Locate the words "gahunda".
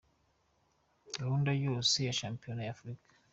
1.19-1.51